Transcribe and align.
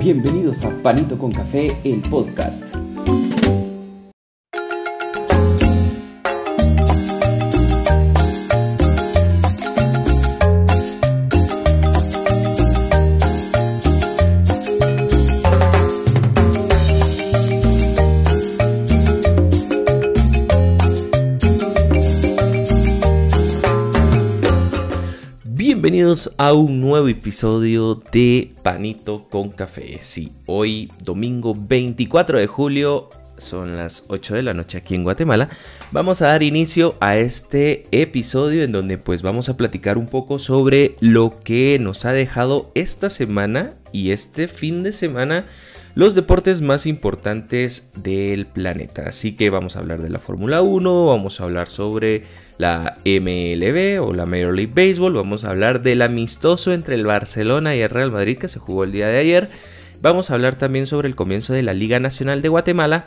Bienvenidos 0.00 0.64
a 0.64 0.70
Panito 0.82 1.18
con 1.18 1.30
Café, 1.30 1.76
el 1.84 2.00
podcast. 2.00 2.74
A 26.38 26.54
un 26.54 26.80
nuevo 26.80 27.06
episodio 27.06 27.94
de 27.94 28.50
Panito 28.64 29.28
con 29.30 29.50
Café. 29.50 30.00
Sí, 30.00 30.32
hoy 30.46 30.90
domingo 31.04 31.54
24 31.56 32.40
de 32.40 32.48
julio, 32.48 33.10
son 33.38 33.76
las 33.76 34.06
8 34.08 34.34
de 34.34 34.42
la 34.42 34.52
noche 34.52 34.78
aquí 34.78 34.96
en 34.96 35.04
Guatemala. 35.04 35.48
Vamos 35.92 36.20
a 36.20 36.26
dar 36.26 36.42
inicio 36.42 36.96
a 36.98 37.16
este 37.16 37.86
episodio 37.92 38.64
en 38.64 38.72
donde 38.72 38.98
pues 38.98 39.22
vamos 39.22 39.48
a 39.48 39.56
platicar 39.56 39.98
un 39.98 40.06
poco 40.06 40.40
sobre 40.40 40.96
lo 40.98 41.38
que 41.44 41.78
nos 41.80 42.04
ha 42.04 42.12
dejado 42.12 42.72
esta 42.74 43.08
semana 43.08 43.74
y 43.92 44.10
este 44.10 44.48
fin 44.48 44.82
de 44.82 44.90
semana 44.90 45.44
los 45.94 46.16
deportes 46.16 46.60
más 46.60 46.86
importantes 46.86 47.90
del 47.94 48.46
planeta. 48.46 49.04
Así 49.06 49.36
que 49.36 49.48
vamos 49.48 49.76
a 49.76 49.78
hablar 49.78 50.02
de 50.02 50.10
la 50.10 50.18
Fórmula 50.18 50.60
1, 50.60 51.06
vamos 51.06 51.40
a 51.40 51.44
hablar 51.44 51.68
sobre 51.68 52.24
la 52.60 52.98
MLB 53.06 54.02
o 54.06 54.12
la 54.12 54.26
Major 54.26 54.54
League 54.54 54.72
Baseball, 54.74 55.14
vamos 55.14 55.44
a 55.44 55.50
hablar 55.50 55.82
del 55.82 56.02
amistoso 56.02 56.74
entre 56.74 56.94
el 56.94 57.06
Barcelona 57.06 57.74
y 57.74 57.80
el 57.80 57.88
Real 57.88 58.12
Madrid 58.12 58.36
que 58.36 58.48
se 58.48 58.58
jugó 58.58 58.84
el 58.84 58.92
día 58.92 59.08
de 59.08 59.16
ayer. 59.16 59.48
Vamos 60.02 60.30
a 60.30 60.34
hablar 60.34 60.56
también 60.56 60.86
sobre 60.86 61.08
el 61.08 61.14
comienzo 61.14 61.54
de 61.54 61.62
la 61.62 61.72
Liga 61.72 62.00
Nacional 62.00 62.42
de 62.42 62.50
Guatemala. 62.50 63.06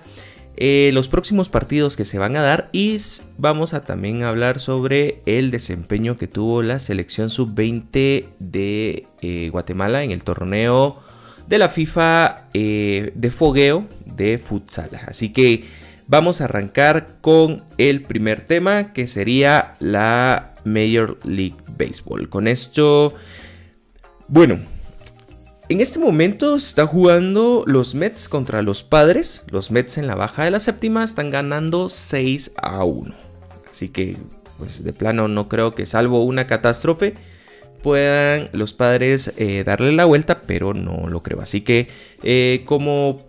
Eh, 0.57 0.89
los 0.93 1.07
próximos 1.07 1.49
partidos 1.49 1.95
que 1.95 2.03
se 2.03 2.17
van 2.17 2.35
a 2.35 2.41
dar 2.41 2.69
y 2.71 2.97
vamos 3.37 3.75
a 3.75 3.83
también 3.83 4.23
hablar 4.23 4.59
sobre 4.59 5.21
el 5.27 5.51
desempeño 5.51 6.17
que 6.17 6.27
tuvo 6.27 6.63
la 6.63 6.79
selección 6.79 7.29
sub-20 7.29 8.25
de 8.39 9.05
eh, 9.21 9.49
Guatemala 9.51 10.03
en 10.03 10.09
el 10.09 10.23
torneo 10.23 10.99
de 11.47 11.59
la 11.59 11.69
FIFA 11.69 12.47
eh, 12.55 13.11
de 13.13 13.29
fogueo 13.29 13.85
de 14.05 14.39
futsal. 14.39 14.89
Así 15.07 15.31
que 15.31 15.63
vamos 16.07 16.41
a 16.41 16.45
arrancar 16.45 17.19
con 17.21 17.63
el 17.77 18.01
primer 18.01 18.45
tema 18.45 18.93
que 18.93 19.07
sería 19.07 19.73
la 19.79 20.53
Major 20.65 21.17
League 21.23 21.57
Baseball. 21.77 22.29
Con 22.29 22.47
esto, 22.47 23.13
bueno, 24.27 24.59
en 25.69 25.81
este 25.81 25.99
momento 25.99 26.55
está 26.55 26.85
jugando 26.85 27.63
los 27.67 27.95
Mets 27.95 28.29
contra 28.29 28.61
los 28.61 28.83
Padres. 28.83 29.45
Los 29.49 29.71
Mets 29.71 29.97
en 29.97 30.07
la 30.07 30.15
baja 30.15 30.43
de 30.43 30.51
la 30.51 30.59
séptima 30.59 31.03
están 31.03 31.29
ganando 31.29 31.89
6 31.89 32.51
a 32.57 32.83
1. 32.83 33.13
Así 33.71 33.89
que, 33.89 34.17
pues 34.57 34.83
de 34.83 34.93
plano 34.93 35.27
no 35.27 35.49
creo 35.49 35.71
que 35.71 35.85
salvo 35.85 36.23
una 36.23 36.47
catástrofe 36.47 37.15
puedan 37.83 38.49
los 38.53 38.73
padres 38.73 39.33
eh, 39.37 39.63
darle 39.63 39.91
la 39.91 40.05
vuelta, 40.05 40.41
pero 40.41 40.73
no 40.73 41.07
lo 41.07 41.21
creo. 41.21 41.41
Así 41.41 41.61
que 41.61 41.89
eh, 42.23 42.63
como 42.65 43.23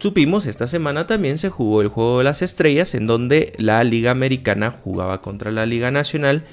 supimos, 0.00 0.46
esta 0.46 0.66
semana 0.66 1.06
también 1.06 1.38
se 1.38 1.50
jugó 1.50 1.82
el 1.82 1.88
Juego 1.88 2.18
de 2.18 2.24
las 2.24 2.42
Estrellas, 2.42 2.94
en 2.94 3.06
donde 3.06 3.52
la 3.58 3.84
Liga 3.84 4.10
Americana 4.10 4.70
jugaba 4.70 5.22
contra 5.22 5.50
la 5.52 5.66
Liga 5.66 5.90
Nacional. 5.90 6.44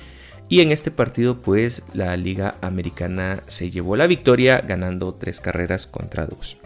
Y 0.50 0.62
en 0.62 0.72
este 0.72 0.92
partido, 0.92 1.42
pues 1.42 1.84
la 1.94 2.16
Liga 2.16 2.56
Americana 2.62 3.42
se 3.48 3.72
llevó 3.72 3.96
la 3.96 4.08
victoria 4.08 4.62
ganando 4.62 5.14
tres 5.14 5.42
carreras 5.42 5.88
contra 5.88 6.26
dos. 6.26 6.58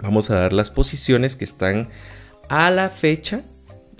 Vamos 0.00 0.30
a 0.30 0.36
dar 0.36 0.52
las 0.52 0.70
posiciones 0.70 1.36
que 1.36 1.44
están 1.44 1.88
a 2.48 2.70
la 2.70 2.88
fecha 2.88 3.42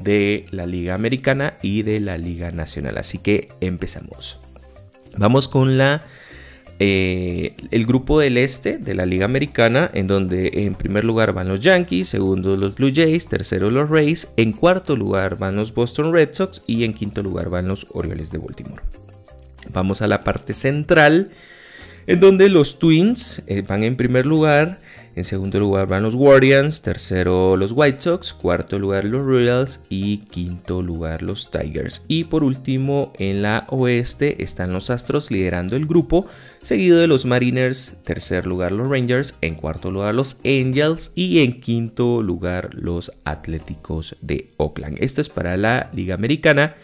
de 0.02 0.44
la 0.50 0.66
Liga 0.66 0.94
Americana 0.94 1.54
y 1.62 1.82
de 1.82 2.00
la 2.00 2.16
Liga 2.16 2.50
Nacional. 2.50 2.98
Así 2.98 3.18
que 3.18 3.48
empezamos. 3.60 4.40
Vamos 5.16 5.48
con 5.48 5.76
la 5.78 6.02
eh, 6.78 7.54
el 7.70 7.86
grupo 7.86 8.18
del 8.18 8.38
este 8.38 8.78
de 8.78 8.94
la 8.94 9.06
Liga 9.06 9.24
Americana, 9.24 9.90
en 9.94 10.06
donde 10.06 10.50
en 10.66 10.74
primer 10.74 11.04
lugar 11.04 11.32
van 11.32 11.48
los 11.48 11.60
Yankees, 11.60 12.08
segundo 12.08 12.56
los 12.56 12.74
Blue 12.74 12.92
Jays, 12.94 13.28
tercero 13.28 13.70
los 13.70 13.88
Rays, 13.88 14.28
en 14.36 14.52
cuarto 14.52 14.96
lugar 14.96 15.38
van 15.38 15.56
los 15.56 15.74
Boston 15.74 16.12
Red 16.12 16.30
Sox 16.32 16.62
y 16.66 16.84
en 16.84 16.94
quinto 16.94 17.22
lugar 17.22 17.50
van 17.50 17.68
los 17.68 17.86
Orioles 17.90 18.30
de 18.30 18.38
Baltimore. 18.38 18.82
Vamos 19.72 20.02
a 20.02 20.08
la 20.08 20.24
parte 20.24 20.54
central, 20.54 21.30
en 22.06 22.20
donde 22.20 22.48
los 22.48 22.78
Twins 22.78 23.42
eh, 23.46 23.62
van 23.62 23.84
en 23.84 23.96
primer 23.96 24.26
lugar, 24.26 24.78
en 25.14 25.24
segundo 25.24 25.58
lugar 25.58 25.86
van 25.86 26.02
los 26.02 26.16
Guardians, 26.16 26.80
tercero 26.80 27.56
los 27.56 27.72
White 27.72 28.00
Sox, 28.00 28.32
cuarto 28.32 28.78
lugar 28.78 29.04
los 29.04 29.22
Royals 29.22 29.80
y 29.90 30.18
quinto 30.18 30.80
lugar 30.80 31.22
los 31.22 31.50
Tigers. 31.50 32.02
Y 32.08 32.24
por 32.24 32.44
último 32.44 33.12
en 33.18 33.42
la 33.42 33.66
oeste 33.68 34.42
están 34.42 34.72
los 34.72 34.88
Astros 34.88 35.30
liderando 35.30 35.76
el 35.76 35.86
grupo, 35.86 36.26
seguido 36.62 36.98
de 36.98 37.06
los 37.06 37.26
Mariners, 37.26 37.96
tercer 38.04 38.46
lugar 38.46 38.72
los 38.72 38.88
Rangers, 38.88 39.34
en 39.42 39.54
cuarto 39.54 39.90
lugar 39.90 40.14
los 40.14 40.38
Angels 40.44 41.12
y 41.14 41.40
en 41.40 41.60
quinto 41.60 42.22
lugar 42.22 42.70
los 42.72 43.12
Atléticos 43.24 44.16
de 44.22 44.48
Oakland. 44.56 44.96
Esto 45.00 45.20
es 45.20 45.28
para 45.28 45.58
la 45.58 45.90
Liga 45.92 46.14
Americana. 46.14 46.74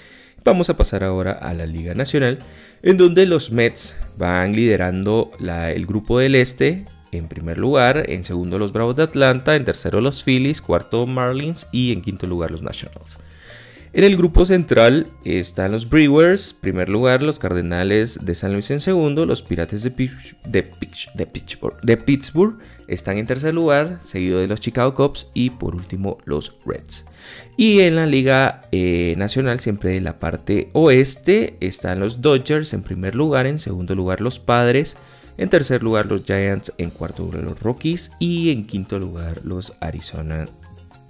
Vamos 0.45 0.71
a 0.71 0.77
pasar 0.77 1.03
ahora 1.03 1.33
a 1.33 1.55
la 1.55 1.67
Liga 1.67 1.95
Nacional, 1.95 2.39
en 2.83 2.97
donde 2.97 3.27
los 3.27 3.53
Mets 3.53 3.97
van 4.17 4.55
liderando 4.55 5.31
el 5.41 5.87
grupo 5.87 6.19
del 6.19 6.35
este 6.35 6.85
en 7.13 7.29
primer 7.29 7.59
lugar, 7.59 8.05
en 8.11 8.25
segundo 8.25 8.59
los 8.59 8.73
Bravos 8.73 8.97
de 8.97 9.05
Atlanta, 9.05 9.57
en 9.57 9.65
tercero 9.65 10.01
los 10.01 10.23
Phillies, 10.23 10.61
cuarto 10.61 11.07
Marlins 11.07 11.67
y 11.73 11.93
en 11.93 12.03
quinto 12.03 12.27
lugar 12.27 12.51
los 12.51 12.63
Nationals. 12.63 13.19
En 13.95 14.05
el 14.05 14.19
grupo 14.19 14.45
central 14.45 15.07
están 15.25 15.73
los 15.73 15.89
Brewers, 15.89 16.53
primer 16.53 16.91
lugar 16.91 17.23
los 17.23 17.39
Cardenales 17.39 18.25
de 18.25 18.35
San 18.35 18.53
Luis 18.53 18.71
en 18.71 18.81
segundo, 18.81 19.25
los 19.25 19.43
Pirates 19.43 19.83
de, 19.83 19.91
Pittsburgh, 21.97 22.59
están 22.87 23.17
en 23.17 23.27
tercer 23.27 23.55
lugar, 23.55 23.99
seguido 24.05 24.41
de 24.41 24.47
los 24.47 24.61
Chicago 24.61 24.95
Cubs 24.95 25.31
y 25.33 25.51
por 25.51 25.75
último 25.75 26.19
los 26.27 26.55
Reds. 26.67 27.07
Y 27.57 27.81
en 27.81 27.97
la 27.97 28.05
Liga 28.05 28.61
eh, 28.73 29.15
Nacional, 29.17 29.59
siempre 29.59 29.93
de 29.93 30.03
la 30.03 30.19
parte 30.19 30.69
oeste, 30.75 31.57
están 31.61 31.99
los 31.99 32.21
Dodgers 32.21 32.75
en 32.75 32.83
primer 32.83 33.15
lugar, 33.15 33.47
en 33.47 33.59
segundo 33.59 33.95
lugar 33.95 34.21
los 34.21 34.39
Padres, 34.39 34.99
en 35.39 35.49
tercer 35.49 35.83
lugar 35.83 36.07
los 36.07 36.25
Giants, 36.25 36.73
en 36.77 36.91
cuarto 36.91 37.23
lugar 37.23 37.45
los 37.45 37.61
Rockies 37.61 38.11
y 38.19 38.51
en 38.51 38.67
quinto 38.67 38.99
lugar 38.99 39.41
los 39.45 39.75
Arizona 39.81 40.45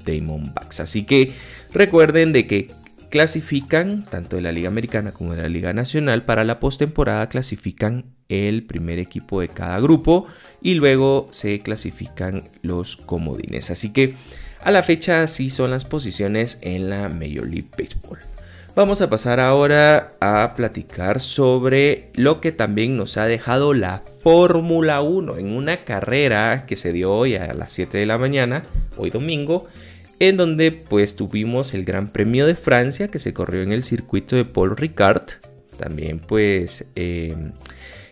Diamondbacks. 0.05 0.81
Así 0.81 1.05
que 1.05 1.33
recuerden 1.73 2.33
de 2.33 2.47
que 2.47 2.71
clasifican 3.11 4.05
tanto 4.05 4.37
de 4.37 4.43
la 4.43 4.53
Liga 4.53 4.69
Americana 4.69 5.13
como 5.13 5.35
de 5.35 5.43
la 5.43 5.49
Liga 5.49 5.73
Nacional 5.73 6.25
para 6.25 6.45
la 6.45 6.61
postemporada 6.61 7.29
clasifican 7.29 8.05
el 8.29 8.65
primer 8.65 8.99
equipo 8.99 9.41
de 9.41 9.49
cada 9.49 9.81
grupo 9.81 10.27
y 10.61 10.75
luego 10.75 11.29
se 11.31 11.61
clasifican 11.61 12.51
los 12.63 12.97
comodines. 12.97 13.71
Así 13.71 13.91
que 13.91 14.15
a 14.61 14.71
la 14.71 14.83
fecha 14.83 15.23
así 15.23 15.49
son 15.49 15.71
las 15.71 15.87
posiciones 15.87 16.59
en 16.61 16.91
la 16.91 17.09
Major 17.09 17.49
League 17.49 17.71
Baseball. 17.77 18.28
Vamos 18.75 19.01
a 19.01 19.11
pasar 19.11 19.41
ahora 19.41 20.13
a 20.21 20.55
platicar 20.55 21.21
sobre 21.21 22.11
lo 22.15 22.41
que 22.41 22.53
también 22.53 22.97
nos 22.97 23.17
ha 23.17 23.27
dejado 23.27 23.75
la 23.75 24.03
Fórmula 24.23 25.03
1 25.03 25.39
en 25.39 25.53
una 25.53 25.79
carrera 25.79 26.65
que 26.67 26.77
se 26.77 26.93
dio 26.93 27.13
hoy 27.13 27.35
a 27.35 27.53
las 27.55 27.73
7 27.73 27.99
de 27.99 28.07
la 28.07 28.19
mañana, 28.19 28.63
hoy 28.97 29.11
domingo, 29.11 29.67
en 30.21 30.37
donde 30.37 30.71
pues 30.73 31.17
tuvimos 31.17 31.75
el 31.75 31.85
Gran 31.85 32.09
Premio 32.09 32.47
de 32.47 32.55
Francia 32.55 33.09
que 33.09 33.19
se 33.19 33.35
corrió 33.35 33.63
en 33.63 33.73
el 33.73 33.83
circuito 33.83 34.37
de 34.37 34.45
Paul 34.45 34.77
Ricard. 34.77 35.29
También 35.77 36.21
pues 36.21 36.85
eh, 36.95 37.35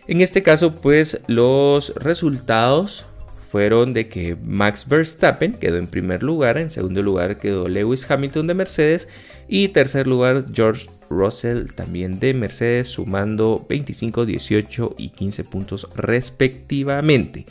en 0.07 0.21
este 0.21 0.43
caso 0.43 0.75
pues 0.75 1.21
los 1.27 1.93
resultados 1.95 3.05
fueron 3.49 3.93
de 3.93 4.07
que 4.07 4.35
Max 4.35 4.87
Verstappen 4.87 5.53
quedó 5.53 5.77
en 5.77 5.87
primer 5.87 6.21
lugar, 6.21 6.57
en 6.57 6.69
segundo 6.69 7.01
lugar 7.01 7.37
quedó 7.37 7.67
Lewis 7.67 8.09
Hamilton 8.09 8.47
de 8.47 8.53
Mercedes 8.53 9.07
y 9.47 9.69
tercer 9.69 10.05
lugar 10.05 10.45
George 10.53 10.87
Russell 11.09 11.67
también 11.73 12.19
de 12.19 12.33
Mercedes 12.33 12.89
sumando 12.89 13.65
25, 13.69 14.25
18 14.25 14.95
y 14.97 15.09
15 15.09 15.43
puntos 15.45 15.87
respectivamente. 15.95 17.45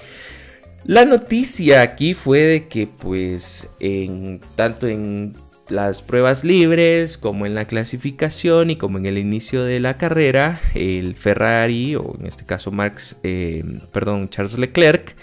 La 0.84 1.04
noticia 1.04 1.82
aquí 1.82 2.14
fue 2.14 2.40
de 2.40 2.68
que 2.68 2.86
pues 2.86 3.70
en 3.80 4.40
tanto 4.54 4.86
en 4.86 5.34
las 5.68 6.02
pruebas 6.02 6.44
libres 6.44 7.18
como 7.18 7.46
en 7.46 7.54
la 7.54 7.64
clasificación 7.64 8.70
y 8.70 8.76
como 8.76 8.98
en 8.98 9.06
el 9.06 9.18
inicio 9.18 9.64
de 9.64 9.80
la 9.80 9.94
carrera 9.94 10.60
el 10.74 11.16
Ferrari 11.16 11.96
o 11.96 12.14
en 12.20 12.26
este 12.26 12.44
caso 12.44 12.70
Max 12.70 13.16
eh, 13.24 13.64
perdón 13.92 14.28
Charles 14.28 14.58
Leclerc 14.58 15.16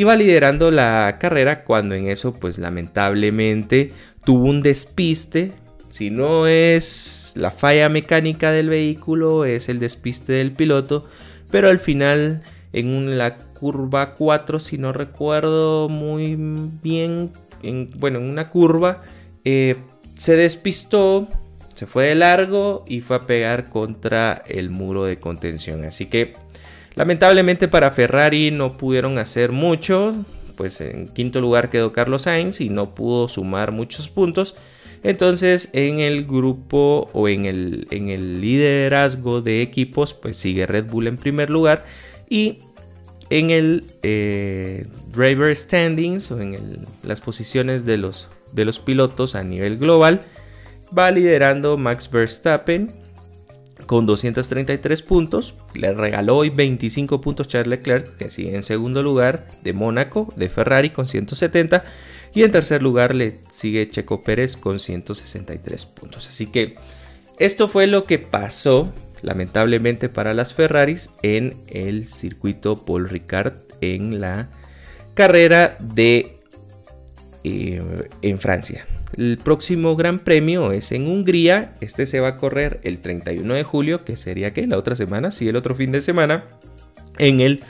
iba 0.00 0.16
liderando 0.16 0.70
la 0.70 1.18
carrera 1.20 1.62
cuando 1.62 1.94
en 1.94 2.08
eso 2.08 2.32
pues 2.32 2.58
lamentablemente 2.58 3.92
tuvo 4.24 4.48
un 4.48 4.62
despiste. 4.62 5.52
Si 5.90 6.08
no 6.08 6.46
es 6.46 7.34
la 7.36 7.50
falla 7.50 7.90
mecánica 7.90 8.50
del 8.50 8.70
vehículo, 8.70 9.44
es 9.44 9.68
el 9.68 9.78
despiste 9.78 10.32
del 10.32 10.52
piloto. 10.52 11.04
Pero 11.50 11.68
al 11.68 11.78
final 11.78 12.42
en 12.72 13.18
la 13.18 13.36
curva 13.36 14.14
4, 14.14 14.58
si 14.58 14.78
no 14.78 14.94
recuerdo 14.94 15.90
muy 15.90 16.34
bien, 16.82 17.32
en, 17.62 17.90
bueno, 17.98 18.20
en 18.20 18.24
una 18.24 18.48
curva, 18.48 19.02
eh, 19.44 19.76
se 20.16 20.34
despistó, 20.34 21.28
se 21.74 21.86
fue 21.86 22.06
de 22.06 22.14
largo 22.14 22.84
y 22.86 23.02
fue 23.02 23.16
a 23.16 23.26
pegar 23.26 23.68
contra 23.68 24.40
el 24.46 24.70
muro 24.70 25.04
de 25.04 25.18
contención. 25.20 25.84
Así 25.84 26.06
que 26.06 26.32
lamentablemente 27.00 27.66
para 27.66 27.92
Ferrari 27.92 28.50
no 28.50 28.76
pudieron 28.76 29.16
hacer 29.16 29.52
mucho, 29.52 30.14
pues 30.54 30.82
en 30.82 31.08
quinto 31.08 31.40
lugar 31.40 31.70
quedó 31.70 31.94
Carlos 31.94 32.22
Sainz 32.22 32.60
y 32.60 32.68
no 32.68 32.94
pudo 32.94 33.26
sumar 33.26 33.72
muchos 33.72 34.10
puntos. 34.10 34.54
Entonces 35.02 35.70
en 35.72 36.00
el 36.00 36.26
grupo 36.26 37.08
o 37.14 37.26
en 37.26 37.46
el, 37.46 37.88
en 37.90 38.10
el 38.10 38.42
liderazgo 38.42 39.40
de 39.40 39.62
equipos 39.62 40.12
pues 40.12 40.36
sigue 40.36 40.66
Red 40.66 40.90
Bull 40.90 41.06
en 41.06 41.16
primer 41.16 41.48
lugar 41.48 41.86
y 42.28 42.58
en 43.30 43.48
el 43.48 43.84
eh, 44.02 44.86
driver 45.10 45.56
standings 45.56 46.30
o 46.32 46.40
en 46.42 46.86
las 47.02 47.22
posiciones 47.22 47.86
de 47.86 47.96
los, 47.96 48.28
de 48.52 48.66
los 48.66 48.78
pilotos 48.78 49.36
a 49.36 49.42
nivel 49.42 49.78
global 49.78 50.20
va 50.96 51.10
liderando 51.10 51.78
Max 51.78 52.10
Verstappen 52.10 52.92
con 53.90 54.06
233 54.06 55.02
puntos. 55.02 55.56
Le 55.74 55.92
regaló 55.92 56.36
hoy 56.36 56.50
25 56.50 57.20
puntos 57.20 57.48
Charles 57.48 57.70
Leclerc, 57.70 58.16
que 58.18 58.30
sigue 58.30 58.54
en 58.54 58.62
segundo 58.62 59.02
lugar 59.02 59.48
de 59.64 59.72
Mónaco, 59.72 60.32
de 60.36 60.48
Ferrari 60.48 60.90
con 60.90 61.08
170. 61.08 61.82
Y 62.32 62.44
en 62.44 62.52
tercer 62.52 62.84
lugar 62.84 63.16
le 63.16 63.40
sigue 63.48 63.88
Checo 63.88 64.22
Pérez 64.22 64.56
con 64.56 64.78
163 64.78 65.86
puntos. 65.86 66.28
Así 66.28 66.46
que 66.46 66.76
esto 67.40 67.66
fue 67.66 67.88
lo 67.88 68.04
que 68.04 68.20
pasó, 68.20 68.92
lamentablemente 69.22 70.08
para 70.08 70.34
las 70.34 70.54
Ferraris, 70.54 71.10
en 71.22 71.56
el 71.66 72.06
circuito 72.06 72.84
Paul 72.84 73.08
Ricard 73.08 73.54
en 73.80 74.20
la 74.20 74.50
carrera 75.14 75.76
de 75.80 76.38
eh, 77.42 78.08
en 78.22 78.38
Francia. 78.38 78.86
El 79.16 79.38
próximo 79.38 79.96
Gran 79.96 80.20
Premio 80.20 80.72
es 80.72 80.92
en 80.92 81.06
Hungría. 81.06 81.74
Este 81.80 82.06
se 82.06 82.20
va 82.20 82.28
a 82.28 82.36
correr 82.36 82.80
el 82.84 83.00
31 83.00 83.54
de 83.54 83.64
julio, 83.64 84.04
que 84.04 84.16
sería 84.16 84.52
que 84.52 84.66
la 84.66 84.78
otra 84.78 84.96
semana, 84.96 85.30
sí, 85.30 85.48
el 85.48 85.56
otro 85.56 85.74
fin 85.74 85.92
de 85.92 86.00
semana, 86.00 86.44
en 87.18 87.40
el 87.40 87.62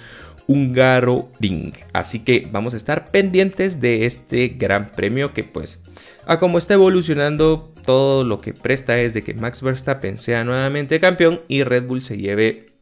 Húngaro 0.46 1.30
Ring. 1.38 1.72
Así 1.92 2.20
que 2.20 2.48
vamos 2.50 2.74
a 2.74 2.76
estar 2.76 3.10
pendientes 3.10 3.80
de 3.80 4.06
este 4.06 4.48
Gran 4.48 4.90
Premio 4.90 5.32
que 5.32 5.44
pues 5.44 5.80
a 6.26 6.38
como 6.38 6.58
está 6.58 6.74
evolucionando 6.74 7.72
todo 7.84 8.24
lo 8.24 8.38
que 8.38 8.52
presta 8.52 8.98
es 9.00 9.14
de 9.14 9.22
que 9.22 9.34
Max 9.34 9.62
Verstappen 9.62 10.18
sea 10.18 10.44
nuevamente 10.44 11.00
campeón 11.00 11.40
y 11.48 11.62
Red 11.62 11.86
Bull 11.86 12.02
se 12.02 12.18
lleve 12.18 12.72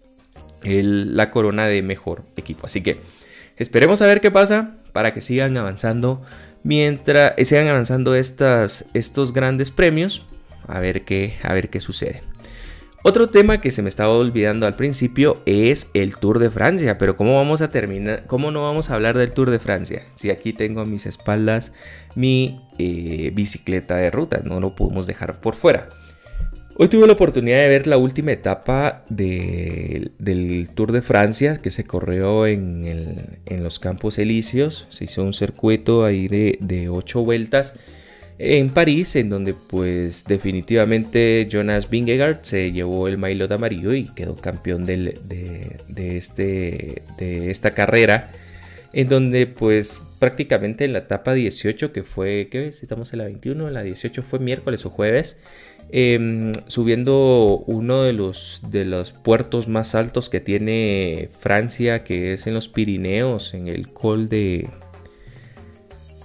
la 0.62 1.31
corona 1.31 1.66
de 1.66 1.82
mejor 1.82 2.25
equipo. 2.37 2.66
Así 2.66 2.82
que 2.82 3.00
esperemos 3.56 4.02
a 4.02 4.06
ver 4.06 4.20
qué 4.20 4.31
pasa 4.31 4.76
para 4.93 5.14
que 5.14 5.20
sigan 5.20 5.56
avanzando 5.56 6.22
mientras 6.62 7.34
sigan 7.46 7.69
avanzando 7.69 8.14
estos 8.14 9.32
grandes 9.32 9.70
premios. 9.70 10.26
A 10.66 10.81
ver, 10.81 11.02
qué, 11.02 11.37
a 11.43 11.55
ver 11.55 11.70
qué 11.70 11.81
sucede. 11.81 12.20
Otro 13.05 13.28
tema 13.28 13.60
que 13.60 13.70
se 13.70 13.81
me 13.81 13.88
estaba 13.88 14.10
olvidando 14.10 14.66
al 14.66 14.75
principio 14.75 15.40
es 15.46 15.88
el 15.94 16.16
Tour 16.16 16.40
de 16.40 16.50
Francia, 16.50 16.99
pero 16.99 17.16
¿cómo 17.16 17.37
vamos 17.37 17.62
a 17.62 17.70
terminar? 17.70 18.25
¿Cómo 18.26 18.50
no 18.50 18.64
vamos 18.64 18.90
a 18.90 18.96
hablar 18.96 19.16
del 19.16 19.31
Tour 19.31 19.50
de 19.50 19.60
Francia? 19.60 20.02
Si 20.16 20.31
aquí 20.31 20.52
tengo 20.52 20.81
a 20.81 20.84
mis 20.84 21.06
espaldas 21.06 21.72
mi 22.16 22.61
eh, 22.76 23.31
bicicleta 23.32 23.94
de 23.96 24.11
ruta, 24.11 24.40
no 24.43 24.58
lo 24.58 24.75
podemos 24.75 25.06
dejar 25.06 25.40
por 25.40 25.54
fuera. 25.54 25.88
Hoy 26.80 26.86
tuve 26.86 27.08
la 27.08 27.14
oportunidad 27.14 27.58
de 27.58 27.69
ver 27.69 27.88
la 27.88 27.96
última 27.96 28.30
etapa 28.30 29.04
del 29.08 30.69
Tour 30.76 30.92
de 30.92 31.02
Francia 31.02 31.60
que 31.60 31.70
se 31.70 31.82
corrió 31.82 32.46
en, 32.46 33.40
los 33.60 33.80
Campos 33.80 34.16
Elíseos. 34.16 34.86
Se 34.88 35.06
hizo 35.06 35.25
un 35.25 35.34
circuito 35.34 36.04
ahí 36.04 36.28
de, 36.28 36.56
de 36.60 36.88
8 36.88 37.25
vueltas 37.25 37.75
en 38.38 38.70
París, 38.70 39.16
en 39.16 39.28
donde 39.28 39.54
pues 39.54 40.25
definitivamente 40.25 41.48
Jonas 41.50 41.90
Vingegaard 41.90 42.42
se 42.42 42.70
llevó 42.70 43.08
el 43.08 43.19
maillot 43.19 43.50
amarillo 43.50 43.92
y 43.92 44.04
quedó 44.14 44.36
campeón 44.36 44.86
de, 44.86 45.16
este, 45.96 47.02
de 47.19 47.50
esta 47.50 47.72
carrera 47.72 48.30
en 48.99 49.09
donde 49.09 49.47
pues 49.47 50.03
prácticamente 50.19 50.85
en 50.85 50.93
la 50.93 50.99
etapa 50.99 51.33
18 51.33 51.93
que 51.93 52.03
fue, 52.03 52.49
¿qué 52.50 52.62
ves? 52.62 52.83
Estamos 52.83 53.12
en 53.12 53.21
la 53.21 53.27
21, 53.27 53.71
la 53.71 53.85
18 53.85 54.25
fue 54.25 54.41
miércoles 54.41 54.85
o 54.87 54.91
jueves, 54.91 55.37
em, 55.93 56.53
subiendo 56.67 57.62
uno 57.69 58.03
de 58.03 58.12
los, 58.12 58.61
de 58.73 58.85
los 58.85 59.12
puertos 59.12 59.69
más 59.69 59.95
altos 59.95 60.29
que 60.29 60.41
tiene 60.41 61.29
Francia, 61.39 62.00
que 62.00 62.33
es 62.33 62.49
en 62.49 62.55
los 62.55 62.67
Pirineos, 62.67 63.55
en 63.55 63.69
el 63.69 63.87
Col 63.93 64.29
de... 64.29 64.69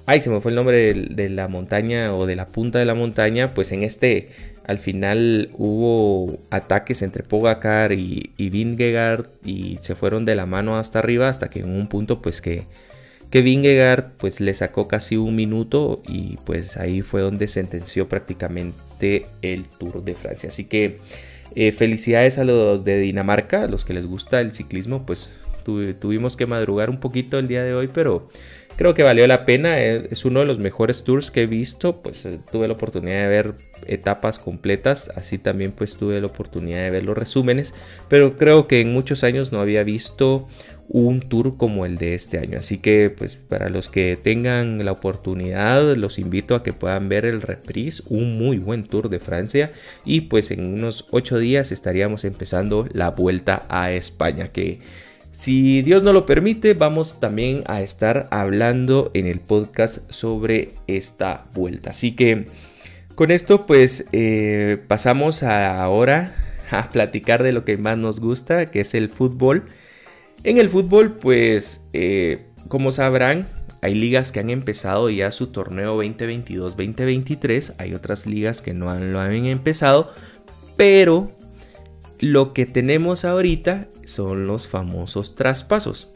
Ay, 0.06 0.20
se 0.20 0.30
me 0.30 0.42
fue 0.42 0.52
el 0.52 0.56
nombre 0.56 0.94
de 0.94 1.30
la 1.30 1.48
montaña 1.48 2.14
o 2.14 2.26
de 2.26 2.36
la 2.36 2.48
punta 2.48 2.78
de 2.78 2.86
la 2.86 2.94
montaña, 2.94 3.54
pues 3.54 3.72
en 3.72 3.84
este 3.84 4.30
al 4.66 4.80
final 4.80 5.50
hubo 5.54 6.40
ataques 6.50 7.02
entre 7.02 7.24
Pogacar 7.24 7.94
y, 7.94 8.32
y 8.38 8.50
Vingegaard 8.50 9.28
y 9.46 9.78
se 9.82 9.96
fueron 9.96 10.26
de 10.26 10.36
la 10.36 10.46
mano 10.46 10.78
hasta 10.78 11.00
arriba 11.00 11.30
hasta 11.30 11.50
que 11.50 11.60
en 11.60 11.70
un 11.70 11.88
punto 11.88 12.22
pues 12.22 12.42
que, 12.42 12.64
que 13.30 13.42
Vingegaard 13.42 14.12
pues 14.18 14.42
le 14.42 14.54
sacó 14.54 14.88
casi 14.88 15.16
un 15.16 15.36
minuto 15.36 16.02
y 16.06 16.38
pues 16.46 16.78
ahí 16.78 17.02
fue 17.02 17.22
donde 17.22 17.48
sentenció 17.48 18.08
prácticamente 18.10 19.26
el 19.42 19.66
Tour 19.66 20.04
de 20.04 20.16
Francia. 20.16 20.50
Así 20.50 20.66
que 20.66 21.00
eh, 21.56 21.72
felicidades 21.72 22.38
a 22.38 22.44
los 22.44 22.84
de 22.84 23.00
Dinamarca, 23.00 23.64
a 23.64 23.68
los 23.68 23.86
que 23.86 23.94
les 23.94 24.06
gusta 24.06 24.42
el 24.42 24.52
ciclismo, 24.54 25.06
pues 25.06 25.30
tuvimos 25.64 26.36
que 26.36 26.46
madrugar 26.46 26.90
un 26.90 27.00
poquito 27.00 27.40
el 27.40 27.48
día 27.48 27.64
de 27.64 27.74
hoy, 27.74 27.90
pero 27.94 28.30
creo 28.76 28.94
que 28.94 29.04
valió 29.04 29.28
la 29.28 29.46
pena. 29.46 29.80
Es 29.80 30.26
uno 30.26 30.42
de 30.42 30.46
los 30.46 30.60
mejores 30.60 31.04
tours 31.04 31.32
que 31.32 31.44
he 31.44 31.48
visto, 31.48 32.02
pues 32.02 32.26
eh, 32.26 32.40
tuve 32.52 32.68
la 32.68 32.74
oportunidad 32.74 33.22
de 33.22 33.28
ver 33.28 33.54
etapas 33.86 34.40
completas, 34.40 35.12
así 35.16 35.38
también 35.38 35.72
pues 35.72 35.96
tuve 35.96 36.20
la 36.22 36.28
oportunidad 36.28 36.84
de 36.84 36.90
ver 36.90 37.04
los 37.04 37.18
resúmenes, 37.18 37.74
pero 38.08 38.38
creo 38.38 38.68
que 38.68 38.80
en 38.80 38.94
muchos 38.94 39.24
años 39.26 39.52
no 39.52 39.60
había 39.60 39.84
visto 39.84 40.48
un 40.88 41.22
tour 41.22 41.58
como 41.58 41.86
el 41.86 41.98
de 41.98 42.14
este 42.14 42.38
año. 42.38 42.58
Así 42.58 42.78
que 42.78 43.14
pues 43.16 43.36
para 43.36 43.70
los 43.70 43.90
que 43.90 44.18
tengan 44.22 44.84
la 44.84 44.92
oportunidad 44.92 45.96
los 45.96 46.20
invito 46.20 46.56
a 46.56 46.64
que 46.64 46.74
puedan 46.74 47.10
ver 47.10 47.26
el 47.26 47.42
reprise, 47.42 48.04
un 48.08 48.38
muy 48.38 48.58
buen 48.58 48.84
tour 48.84 49.10
de 49.10 49.20
Francia 49.20 49.72
y 50.06 50.22
pues 50.22 50.52
en 50.52 50.66
unos 50.66 51.06
8 51.12 51.40
días 51.40 51.72
estaríamos 51.72 52.26
empezando 52.26 52.88
la 52.92 53.10
vuelta 53.10 53.66
a 53.70 53.92
España 53.92 54.50
que 54.50 54.80
si 55.34 55.82
Dios 55.82 56.04
no 56.04 56.14
lo 56.14 56.28
permite, 56.28 56.76
vamos 56.76 57.20
también 57.20 57.64
a 57.66 57.82
estar 57.82 58.28
hablando 58.30 59.10
en 59.16 59.26
el 59.26 59.40
podcast 59.40 60.10
sobre 60.12 60.70
esta 60.86 61.48
vuelta. 61.56 61.90
Así 61.90 62.16
que 62.16 62.46
con 63.16 63.32
esto 63.32 63.66
pues 63.66 64.06
eh, 64.12 64.78
pasamos 64.88 65.42
ahora 65.42 66.36
a 66.70 66.90
platicar 66.92 67.42
de 67.42 67.52
lo 67.52 67.66
que 67.66 67.78
más 67.78 67.98
nos 67.98 68.20
gusta, 68.20 68.70
que 68.70 68.82
es 68.82 68.94
el 68.94 69.10
fútbol. 69.10 69.66
En 70.44 70.60
el 70.60 70.70
fútbol 70.70 71.18
pues 71.18 71.88
eh, 71.94 72.46
como 72.68 72.92
sabrán 72.92 73.48
hay 73.82 73.96
ligas 73.96 74.32
que 74.32 74.40
han 74.40 74.52
empezado 74.52 75.10
ya 75.10 75.32
su 75.32 75.48
torneo 75.48 76.02
2022-2023, 76.02 77.74
hay 77.80 77.96
otras 77.96 78.28
ligas 78.28 78.62
que 78.62 78.76
no 78.76 78.94
lo 78.94 79.20
han 79.20 79.46
empezado, 79.46 80.12
pero 80.78 81.32
lo 82.24 82.54
que 82.54 82.66
tenemos 82.66 83.26
ahorita 83.26 83.88
son 84.06 84.48
los 84.48 84.70
famosos 84.70 85.36
traspasos. 85.36 86.08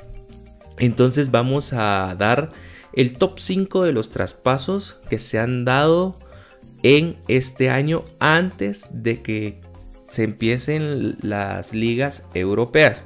Entonces 0.79 1.31
vamos 1.31 1.73
a 1.73 2.15
dar 2.17 2.49
el 2.93 3.17
top 3.17 3.39
5 3.39 3.83
de 3.83 3.91
los 3.91 4.09
traspasos 4.09 5.01
que 5.09 5.19
se 5.19 5.37
han 5.37 5.65
dado 5.65 6.15
en 6.81 7.17
este 7.27 7.69
año 7.69 8.05
antes 8.19 8.87
de 8.91 9.21
que 9.21 9.59
se 10.07 10.23
empiecen 10.23 11.17
las 11.21 11.73
ligas 11.73 12.23
europeas. 12.33 13.05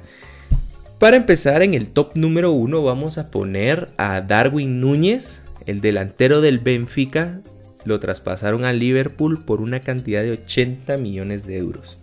Para 1.00 1.16
empezar, 1.16 1.62
en 1.62 1.74
el 1.74 1.88
top 1.88 2.12
número 2.14 2.52
1 2.52 2.84
vamos 2.84 3.18
a 3.18 3.32
poner 3.32 3.88
a 3.96 4.20
Darwin 4.20 4.80
Núñez, 4.80 5.42
el 5.66 5.80
delantero 5.80 6.40
del 6.40 6.60
Benfica. 6.60 7.40
Lo 7.84 7.98
traspasaron 7.98 8.64
a 8.64 8.72
Liverpool 8.72 9.44
por 9.44 9.60
una 9.60 9.80
cantidad 9.80 10.22
de 10.22 10.30
80 10.30 10.98
millones 10.98 11.44
de 11.44 11.58
euros. 11.58 11.98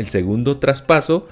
El 0.00 0.08
segundo 0.08 0.56
traspaso 0.56 1.28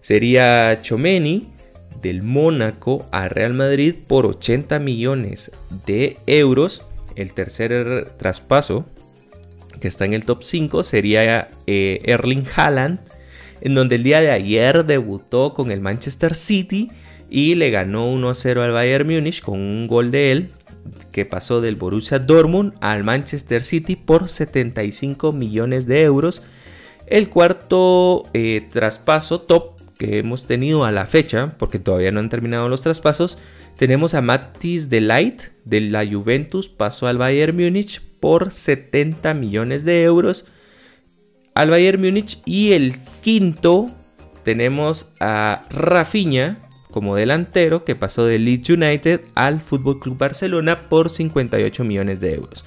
sería 0.00 0.80
Chomeni 0.80 1.52
del 2.00 2.22
Mónaco 2.22 3.06
a 3.12 3.28
Real 3.28 3.52
Madrid 3.52 3.94
por 4.06 4.24
80 4.24 4.78
millones 4.78 5.52
de 5.84 6.16
euros 6.26 6.86
el 7.16 7.34
tercer 7.34 8.08
traspaso, 8.16 8.86
que 9.78 9.88
está 9.88 10.06
en 10.06 10.14
el 10.14 10.24
top 10.24 10.42
5, 10.42 10.82
sería 10.84 11.50
eh, 11.66 12.00
Erling 12.04 12.46
Haaland, 12.56 12.98
en 13.60 13.74
donde 13.74 13.96
el 13.96 14.04
día 14.04 14.22
de 14.22 14.30
ayer 14.30 14.86
debutó 14.86 15.52
con 15.52 15.70
el 15.70 15.82
Manchester 15.82 16.34
City 16.34 16.90
y 17.28 17.56
le 17.56 17.68
ganó 17.68 18.10
1-0 18.10 18.58
al 18.62 18.72
Bayern 18.72 19.06
Múnich 19.06 19.42
con 19.42 19.60
un 19.60 19.86
gol 19.86 20.10
de 20.10 20.32
él, 20.32 20.48
que 21.10 21.26
pasó 21.26 21.60
del 21.60 21.76
Borussia 21.76 22.18
Dortmund 22.18 22.72
al 22.80 23.04
Manchester 23.04 23.62
City 23.62 23.96
por 23.96 24.30
75 24.30 25.34
millones 25.34 25.86
de 25.86 26.00
euros. 26.04 26.42
El 27.06 27.28
cuarto 27.28 28.24
eh, 28.32 28.66
traspaso 28.72 29.40
top 29.40 29.80
que 29.98 30.18
hemos 30.18 30.46
tenido 30.46 30.84
a 30.84 30.92
la 30.92 31.06
fecha, 31.06 31.54
porque 31.58 31.78
todavía 31.78 32.10
no 32.10 32.20
han 32.20 32.28
terminado 32.28 32.68
los 32.68 32.82
traspasos, 32.82 33.38
tenemos 33.76 34.14
a 34.14 34.20
Mattis 34.20 34.88
de 34.90 35.00
Light 35.00 35.42
de 35.64 35.80
la 35.82 36.06
Juventus, 36.06 36.68
pasó 36.68 37.06
al 37.06 37.18
Bayern 37.18 37.56
Múnich 37.56 38.00
por 38.20 38.50
70 38.50 39.34
millones 39.34 39.84
de 39.84 40.02
euros 40.02 40.46
al 41.54 41.70
Bayern 41.70 42.00
Múnich 42.00 42.40
y 42.44 42.72
el 42.72 42.96
quinto 43.22 43.86
tenemos 44.42 45.10
a 45.20 45.62
Rafinha 45.70 46.58
como 46.90 47.14
delantero 47.14 47.84
que 47.84 47.94
pasó 47.94 48.24
de 48.24 48.38
Leeds 48.38 48.70
United 48.70 49.20
al 49.34 49.60
Fútbol 49.60 49.98
Club 49.98 50.18
Barcelona 50.18 50.80
por 50.80 51.10
58 51.10 51.84
millones 51.84 52.20
de 52.20 52.34
euros. 52.34 52.64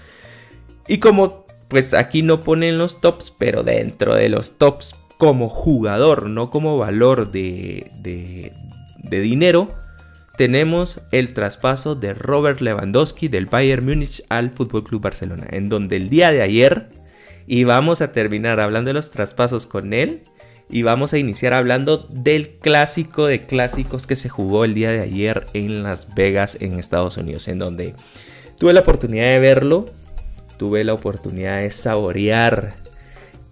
Y 0.88 0.98
como 0.98 1.45
pues 1.68 1.94
aquí 1.94 2.22
no 2.22 2.42
ponen 2.42 2.78
los 2.78 3.02
tops, 3.02 3.34
pero 3.38 3.64
dentro 3.64 4.16
de 4.16 4.30
los 4.30 4.58
tops 4.58 4.96
como 5.18 5.50
jugador, 5.50 6.30
no 6.30 6.50
como 6.50 6.78
valor 6.78 7.32
de, 7.32 7.92
de, 8.02 9.20
dinero, 9.22 9.70
tenemos 10.38 11.02
el 11.12 11.34
traspaso 11.34 11.96
de 11.96 12.14
Robert 12.14 12.60
Lewandowski 12.60 13.30
del 13.30 13.46
Bayern 13.46 13.86
Múnich 13.86 14.24
al 14.30 14.52
Club 14.52 15.02
Barcelona, 15.02 15.48
en 15.52 15.70
donde 15.70 15.96
el 15.96 16.10
día 16.10 16.32
de 16.32 16.42
ayer 16.42 16.90
y 17.48 17.64
vamos 17.64 18.02
a 18.02 18.12
terminar 18.12 18.60
hablando 18.60 18.90
de 18.90 18.96
los 18.96 19.12
traspasos 19.12 19.66
con 19.66 19.94
él 19.94 20.24
y 20.70 20.82
vamos 20.82 21.14
a 21.14 21.18
iniciar 21.18 21.54
hablando 21.54 22.08
del 22.10 22.58
clásico 22.58 23.28
de 23.28 23.46
clásicos 23.46 24.08
que 24.08 24.16
se 24.16 24.30
jugó 24.30 24.66
el 24.66 24.74
día 24.74 24.92
de 24.92 25.02
ayer 25.02 25.46
en 25.54 25.84
Las 25.84 26.14
Vegas, 26.16 26.58
en 26.60 26.80
Estados 26.80 27.18
Unidos, 27.18 27.48
en 27.48 27.60
donde 27.60 27.94
tuve 28.58 28.74
la 28.74 28.80
oportunidad 28.80 29.26
de 29.26 29.40
verlo, 29.40 29.86
tuve 30.58 30.84
la 30.84 30.94
oportunidad 30.94 31.62
de 31.62 31.72
saborear 31.72 32.74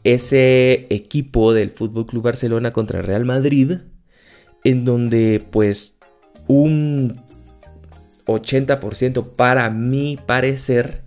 ese 0.03 0.87
equipo 0.89 1.53
del 1.53 1.71
Fútbol 1.71 2.05
Club 2.05 2.23
Barcelona 2.23 2.71
contra 2.71 3.01
Real 3.01 3.25
Madrid, 3.25 3.77
en 4.63 4.85
donde 4.85 5.43
pues 5.51 5.93
un 6.47 7.21
80% 8.25 9.31
para 9.35 9.69
mi 9.69 10.17
parecer 10.25 11.03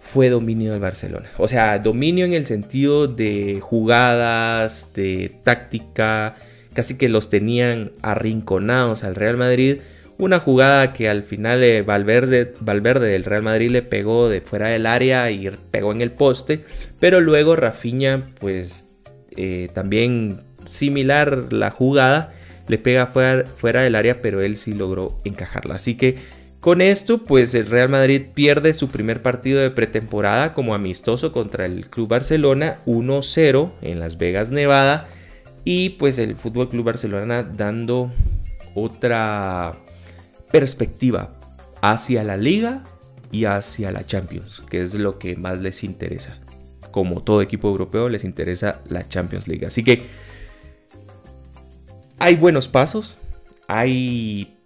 fue 0.00 0.30
dominio 0.30 0.72
del 0.72 0.80
Barcelona. 0.80 1.28
O 1.36 1.48
sea, 1.48 1.78
dominio 1.78 2.24
en 2.24 2.32
el 2.32 2.46
sentido 2.46 3.08
de 3.08 3.60
jugadas, 3.60 4.88
de 4.94 5.38
táctica, 5.44 6.36
casi 6.72 6.96
que 6.96 7.10
los 7.10 7.28
tenían 7.28 7.92
arrinconados 8.00 9.04
al 9.04 9.14
Real 9.14 9.36
Madrid. 9.36 9.78
Una 10.18 10.40
jugada 10.40 10.92
que 10.92 11.08
al 11.08 11.22
final 11.22 11.62
eh, 11.62 11.82
Valverde, 11.82 12.52
Valverde 12.60 13.08
del 13.08 13.24
Real 13.24 13.42
Madrid 13.42 13.70
le 13.70 13.82
pegó 13.82 14.28
de 14.28 14.40
fuera 14.40 14.66
del 14.66 14.86
área 14.86 15.30
y 15.30 15.48
pegó 15.70 15.92
en 15.92 16.02
el 16.02 16.10
poste. 16.10 16.64
Pero 16.98 17.20
luego 17.20 17.54
Rafinha, 17.54 18.24
pues 18.40 18.96
eh, 19.36 19.68
también 19.74 20.40
similar 20.66 21.52
la 21.52 21.70
jugada, 21.70 22.32
le 22.66 22.78
pega 22.78 23.06
fuera, 23.06 23.44
fuera 23.46 23.82
del 23.82 23.94
área, 23.94 24.20
pero 24.20 24.40
él 24.40 24.56
sí 24.56 24.72
logró 24.72 25.18
encajarla. 25.24 25.76
Así 25.76 25.96
que 25.96 26.16
con 26.60 26.80
esto, 26.80 27.22
pues 27.22 27.54
el 27.54 27.66
Real 27.66 27.88
Madrid 27.88 28.22
pierde 28.34 28.74
su 28.74 28.88
primer 28.88 29.22
partido 29.22 29.60
de 29.60 29.70
pretemporada 29.70 30.52
como 30.52 30.74
amistoso 30.74 31.30
contra 31.30 31.64
el 31.64 31.88
Club 31.88 32.08
Barcelona 32.08 32.78
1-0 32.84 33.70
en 33.82 34.00
Las 34.00 34.18
Vegas, 34.18 34.50
Nevada. 34.50 35.06
Y 35.64 35.90
pues 35.90 36.18
el 36.18 36.34
Fútbol 36.34 36.68
Club 36.68 36.86
Barcelona 36.86 37.44
dando 37.44 38.10
otra 38.74 39.76
perspectiva 40.50 41.38
hacia 41.82 42.24
la 42.24 42.36
liga 42.36 42.84
y 43.30 43.44
hacia 43.44 43.92
la 43.92 44.06
Champions, 44.06 44.62
que 44.68 44.82
es 44.82 44.94
lo 44.94 45.18
que 45.18 45.36
más 45.36 45.58
les 45.58 45.84
interesa. 45.84 46.38
Como 46.90 47.22
todo 47.22 47.42
equipo 47.42 47.68
europeo 47.68 48.08
les 48.08 48.24
interesa 48.24 48.80
la 48.88 49.06
Champions 49.06 49.46
League. 49.48 49.66
Así 49.66 49.84
que 49.84 50.06
hay 52.18 52.36
buenos 52.36 52.68
pasos, 52.68 53.16
hay 53.66 54.56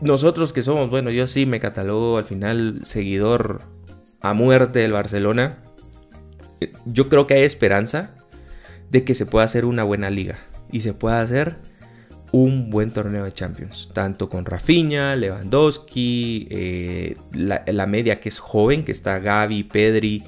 nosotros 0.00 0.52
que 0.52 0.62
somos, 0.62 0.90
bueno, 0.90 1.10
yo 1.10 1.26
sí 1.26 1.46
me 1.46 1.60
catalogo 1.60 2.18
al 2.18 2.24
final 2.24 2.80
seguidor 2.84 3.62
a 4.20 4.32
muerte 4.34 4.80
del 4.80 4.92
Barcelona. 4.92 5.58
Yo 6.86 7.08
creo 7.08 7.26
que 7.26 7.34
hay 7.34 7.42
esperanza 7.42 8.14
de 8.90 9.04
que 9.04 9.14
se 9.14 9.26
pueda 9.26 9.44
hacer 9.44 9.64
una 9.64 9.84
buena 9.84 10.10
liga 10.10 10.38
y 10.70 10.80
se 10.80 10.94
pueda 10.94 11.20
hacer 11.20 11.56
un 12.32 12.70
buen 12.70 12.90
torneo 12.90 13.24
de 13.24 13.32
Champions, 13.32 13.88
tanto 13.92 14.28
con 14.28 14.44
Rafinha, 14.44 15.16
Lewandowski, 15.16 16.48
eh, 16.50 17.16
la, 17.32 17.62
la, 17.66 17.86
media 17.86 18.20
que 18.20 18.28
es 18.28 18.38
joven, 18.38 18.84
que 18.84 18.92
está 18.92 19.18
Gaby, 19.18 19.64
Pedri, 19.64 20.24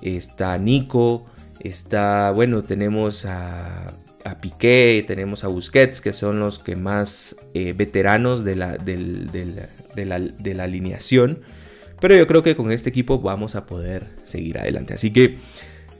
está 0.00 0.56
Nico, 0.58 1.26
está, 1.60 2.30
bueno, 2.30 2.62
tenemos 2.62 3.24
a 3.24 3.92
a 4.24 4.40
Piqué, 4.40 5.04
tenemos 5.06 5.44
a 5.44 5.48
Busquets, 5.48 6.00
que 6.00 6.12
son 6.12 6.40
los 6.40 6.58
que 6.58 6.76
más 6.76 7.36
eh, 7.54 7.74
veteranos 7.76 8.44
de 8.44 8.56
la, 8.56 8.76
de, 8.76 10.54
la, 10.54 10.64
alineación. 10.64 11.40
Pero 12.00 12.16
yo 12.16 12.26
creo 12.26 12.42
que 12.42 12.56
con 12.56 12.72
este 12.72 12.90
equipo 12.90 13.20
vamos 13.20 13.54
a 13.54 13.66
poder 13.66 14.06
seguir 14.24 14.58
adelante. 14.58 14.94
Así 14.94 15.12
que 15.12 15.38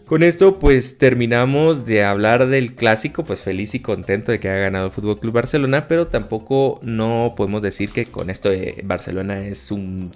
con 0.06 0.22
esto 0.22 0.58
pues 0.58 0.98
terminamos 0.98 1.84
de 1.84 2.04
hablar 2.04 2.46
del 2.46 2.74
clásico, 2.74 3.24
pues 3.24 3.40
feliz 3.40 3.74
y 3.74 3.80
contento 3.80 4.32
de 4.32 4.40
que 4.40 4.48
haya 4.48 4.62
ganado 4.62 4.86
el 4.86 4.92
Fútbol 4.92 5.18
Club 5.18 5.34
Barcelona, 5.34 5.88
pero 5.88 6.06
tampoco 6.06 6.78
no 6.82 7.34
podemos 7.36 7.62
decir 7.62 7.90
que 7.90 8.06
con 8.06 8.30
esto 8.30 8.50
de 8.50 8.82
Barcelona 8.84 9.40
es 9.46 9.70
un 9.70 10.12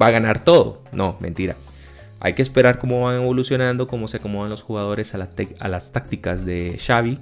va 0.00 0.08
a 0.08 0.10
ganar 0.12 0.44
todo. 0.44 0.82
No, 0.92 1.16
mentira. 1.20 1.56
Hay 2.20 2.34
que 2.34 2.42
esperar 2.42 2.78
cómo 2.78 3.02
van 3.02 3.16
evolucionando, 3.16 3.86
cómo 3.86 4.08
se 4.08 4.16
acomodan 4.16 4.50
los 4.50 4.62
jugadores 4.62 5.14
a, 5.14 5.28
a 5.58 5.68
las 5.68 5.92
tácticas 5.92 6.44
de 6.44 6.78
Xavi 6.84 7.18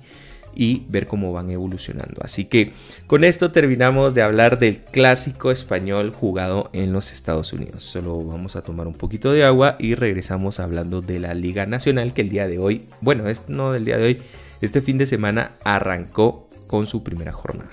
y 0.55 0.85
ver 0.89 1.07
cómo 1.07 1.33
van 1.33 1.51
evolucionando. 1.51 2.21
Así 2.23 2.45
que 2.45 2.73
con 3.07 3.25
esto 3.25 3.53
terminamos 3.53 4.15
de 4.15 4.23
hablar 4.23 4.59
del 4.59 4.79
clásico 4.79 5.51
español 5.51 6.13
jugado 6.13 6.71
en 6.73 6.93
los 6.93 7.13
Estados 7.13 7.53
Unidos. 7.53 7.85
Solo 7.85 8.25
vamos 8.25 8.57
a 8.57 8.63
tomar 8.63 8.87
un 8.87 8.95
poquito 8.95 9.33
de 9.33 9.45
agua 9.45 9.77
y 9.79 9.95
regresamos 9.95 10.61
hablando 10.61 11.01
de 11.01 11.19
la 11.19 11.35
Liga 11.35 11.67
Nacional 11.67 12.13
que 12.13 12.23
el 12.23 12.31
día 12.31 12.49
de 12.49 12.59
hoy, 12.59 12.83
bueno, 13.01 13.29
es 13.29 13.49
no 13.49 13.73
del 13.73 13.85
día 13.85 13.99
de 13.99 14.05
hoy, 14.05 14.23
este 14.61 14.81
fin 14.81 14.99
de 14.99 15.07
semana 15.07 15.53
arrancó 15.65 16.49
con 16.67 16.87
su 16.87 17.03
primera 17.03 17.33
jornada. 17.33 17.71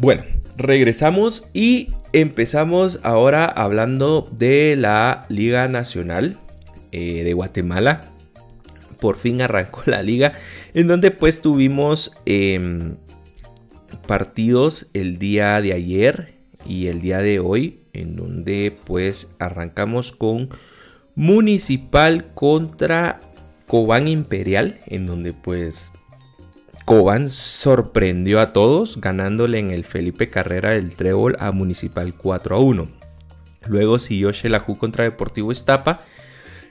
Bueno, 0.00 0.22
regresamos 0.60 1.50
y 1.54 1.88
empezamos 2.12 3.00
ahora 3.02 3.46
hablando 3.46 4.28
de 4.30 4.76
la 4.76 5.24
Liga 5.28 5.68
Nacional 5.68 6.36
eh, 6.92 7.24
de 7.24 7.32
Guatemala. 7.32 8.02
Por 9.00 9.16
fin 9.16 9.40
arrancó 9.40 9.82
la 9.86 10.02
liga 10.02 10.34
en 10.74 10.86
donde 10.86 11.10
pues 11.10 11.40
tuvimos 11.40 12.12
em, 12.26 12.96
partidos 14.06 14.88
el 14.92 15.18
día 15.18 15.60
de 15.62 15.72
ayer 15.72 16.34
y 16.66 16.88
el 16.88 17.00
día 17.00 17.18
de 17.18 17.40
hoy 17.40 17.80
en 17.92 18.16
donde 18.16 18.74
pues 18.84 19.34
arrancamos 19.38 20.12
con 20.12 20.50
Municipal 21.14 22.26
contra 22.34 23.18
Cobán 23.66 24.08
Imperial 24.08 24.78
en 24.86 25.06
donde 25.06 25.32
pues 25.32 25.90
Cobán 26.90 27.28
sorprendió 27.28 28.40
a 28.40 28.52
todos 28.52 29.00
ganándole 29.00 29.60
en 29.60 29.70
el 29.70 29.84
Felipe 29.84 30.28
Carrera 30.28 30.70
del 30.70 30.90
Trébol 30.96 31.36
a 31.38 31.52
Municipal 31.52 32.14
4 32.14 32.56
a 32.56 32.58
1. 32.58 32.88
Luego 33.68 34.00
siguió 34.00 34.32
Xelajú 34.32 34.76
contra 34.76 35.04
Deportivo 35.04 35.52
Estapa, 35.52 36.00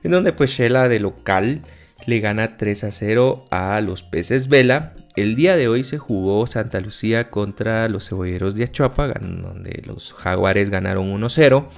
en 0.04 0.12
donde 0.12 0.34
pues 0.34 0.52
Shela 0.52 0.90
de 0.90 1.00
local 1.00 1.62
le 2.06 2.20
gana 2.20 2.58
3 2.58 2.84
a 2.84 2.92
0 2.92 3.46
a 3.50 3.80
los 3.80 4.04
Peces 4.04 4.50
Vela. 4.50 4.94
El 5.16 5.38
día 5.38 5.56
de 5.56 5.70
hoy 5.70 5.86
se 5.86 5.98
jugó 5.98 6.46
Santa 6.48 6.82
Lucía 6.82 7.30
contra 7.30 7.88
los 7.88 8.10
Cebolleros 8.10 8.56
de 8.56 8.66
Achuapa, 8.66 9.08
donde 9.22 9.84
los 9.86 10.12
Jaguares 10.12 10.70
ganaron 10.70 11.08
1 11.08 11.30
0. 11.30 11.70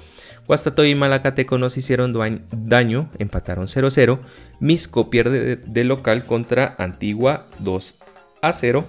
Guastatoy 0.48 0.89
y 0.89 0.95
Malacateco 0.95 1.60
nos 1.60 1.77
hicieron 1.77 2.12
daño, 2.51 3.12
empataron 3.19 3.67
0-0. 3.67 4.17
Misco 4.60 5.12
pierde 5.12 5.57
de 5.57 5.83
local 5.83 6.25
contra 6.25 6.74
Antigua 6.79 7.45
2 7.60 8.00
a 8.41 8.53
0. 8.53 8.86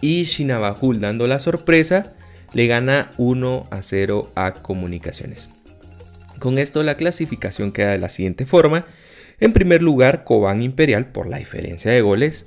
Y 0.00 0.24
Shinabajul 0.24 1.00
dando 1.00 1.26
la 1.26 1.38
sorpresa 1.38 2.12
le 2.52 2.66
gana 2.66 3.10
1 3.18 3.68
a 3.70 3.82
0 3.82 4.32
a 4.34 4.52
Comunicaciones. 4.54 5.48
Con 6.38 6.58
esto 6.58 6.82
la 6.82 6.96
clasificación 6.96 7.72
queda 7.72 7.90
de 7.90 7.98
la 7.98 8.08
siguiente 8.08 8.46
forma. 8.46 8.84
En 9.38 9.52
primer 9.52 9.82
lugar, 9.82 10.24
Cobán 10.24 10.62
Imperial 10.62 11.06
por 11.06 11.28
la 11.28 11.38
diferencia 11.38 11.90
de 11.90 12.00
goles. 12.00 12.46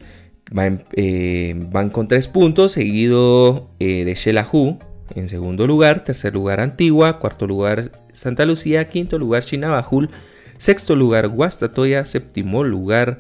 Eh, 0.94 1.56
van, 1.72 1.90
con 1.90 2.08
3 2.08 2.28
puntos, 2.28 2.74
seguido 2.74 3.70
eh, 3.80 4.06
de 4.06 4.14
Shelahu 4.14 4.78
en 5.14 5.30
segundo 5.30 5.68
lugar, 5.68 6.04
tercer 6.04 6.34
lugar 6.34 6.60
Antigua, 6.60 7.20
cuarto 7.20 7.46
lugar 7.46 7.92
Santa 8.12 8.46
Lucía, 8.46 8.86
quinto 8.86 9.20
lugar 9.20 9.44
Chinabajul, 9.44 10.10
sexto 10.58 10.96
lugar 10.96 11.28
Guastatoya, 11.28 12.06
séptimo 12.06 12.64
lugar 12.64 13.20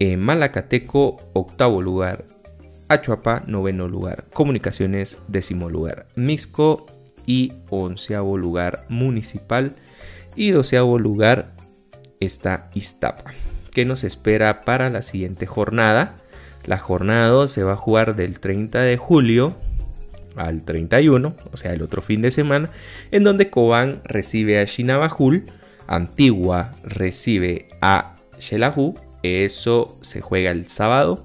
Malacateco, 0.00 1.16
octavo 1.32 1.80
lugar. 1.82 2.24
Achuapa, 2.88 3.42
noveno 3.46 3.88
lugar. 3.88 4.24
Comunicaciones, 4.32 5.18
décimo 5.28 5.70
lugar. 5.70 6.06
Misco, 6.16 6.86
y 7.26 7.52
onceavo 7.70 8.36
lugar 8.38 8.84
Municipal 8.88 9.72
y 10.36 10.50
doceavo 10.50 10.98
lugar 10.98 11.52
está 12.20 12.70
Iztapa. 12.74 13.32
¿Qué 13.72 13.84
nos 13.84 14.04
espera 14.04 14.62
para 14.62 14.90
la 14.90 15.02
siguiente 15.02 15.46
jornada? 15.46 16.16
La 16.64 16.78
jornada 16.78 17.28
2 17.28 17.50
se 17.50 17.62
va 17.62 17.72
a 17.72 17.76
jugar 17.76 18.16
del 18.16 18.40
30 18.40 18.80
de 18.80 18.96
julio 18.96 19.54
al 20.36 20.64
31, 20.64 21.36
o 21.52 21.56
sea, 21.56 21.72
el 21.72 21.82
otro 21.82 22.02
fin 22.02 22.20
de 22.20 22.32
semana, 22.32 22.70
en 23.12 23.22
donde 23.22 23.50
Cobán 23.50 24.00
recibe 24.04 24.58
a 24.58 24.64
Shinabajul, 24.64 25.44
Antigua 25.86 26.72
recibe 26.82 27.68
a 27.80 28.16
Shelahu, 28.40 28.94
eso 29.24 29.96
se 30.00 30.20
juega 30.20 30.50
el 30.50 30.68
sábado. 30.68 31.24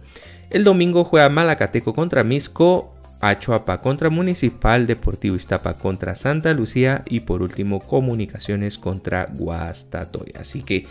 El 0.49 0.63
domingo 0.63 1.03
juega 1.03 1.29
Malacateco 1.29 1.93
contra 1.93 2.23
Misco, 2.23 2.95
Achuapa 3.21 3.81
contra 3.81 4.09
Municipal, 4.09 4.87
Deportivo 4.87 5.35
Iztapa 5.35 5.73
contra 5.73 6.15
Santa 6.15 6.53
Lucía 6.53 7.03
y 7.05 7.21
por 7.21 7.41
último 7.41 7.79
Comunicaciones 7.79 8.77
contra 8.77 9.25
Guastatoya. 9.25 10.39
Así 10.39 10.63
que 10.63 10.87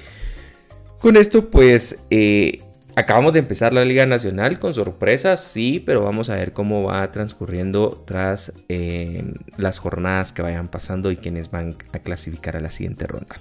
con 1.00 1.16
esto 1.16 1.48
pues 1.50 2.04
eh, 2.10 2.60
acabamos 2.96 3.32
de 3.32 3.38
empezar 3.38 3.72
la 3.72 3.84
Liga 3.84 4.04
Nacional 4.04 4.58
con 4.58 4.74
sorpresas, 4.74 5.42
sí, 5.42 5.82
pero 5.84 6.02
vamos 6.02 6.30
a 6.30 6.34
ver 6.34 6.52
cómo 6.52 6.82
va 6.82 7.10
transcurriendo 7.12 8.02
tras 8.06 8.52
eh, 8.68 9.34
las 9.56 9.78
jornadas 9.78 10.32
que 10.32 10.42
vayan 10.42 10.68
pasando 10.68 11.10
y 11.10 11.16
quienes 11.16 11.50
van 11.50 11.76
a 11.92 12.00
clasificar 12.00 12.56
a 12.56 12.60
la 12.60 12.70
siguiente 12.70 13.06
ronda. 13.06 13.40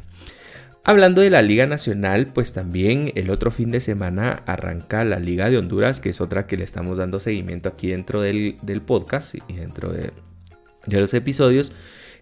Hablando 0.89 1.19
de 1.19 1.29
la 1.29 1.41
Liga 1.41 1.67
Nacional, 1.67 2.27
pues 2.27 2.53
también 2.53 3.11
el 3.15 3.29
otro 3.29 3.51
fin 3.51 3.71
de 3.71 3.81
semana 3.81 4.41
arranca 4.45 5.03
la 5.03 5.19
Liga 5.19 5.49
de 5.49 5.57
Honduras, 5.57 5.99
que 5.99 6.11
es 6.11 6.21
otra 6.21 6.47
que 6.47 6.55
le 6.55 6.63
estamos 6.63 6.97
dando 6.97 7.19
seguimiento 7.19 7.67
aquí 7.67 7.89
dentro 7.89 8.21
del, 8.21 8.55
podcast 8.85 9.35
y 9.49 9.53
dentro 9.55 9.91
de, 9.91 10.13
los 10.85 11.13
episodios, 11.13 11.73